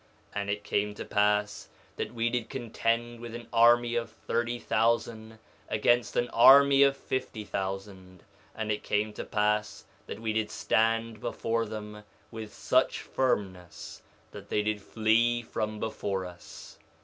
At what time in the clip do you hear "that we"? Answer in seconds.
1.95-2.31, 10.07-10.33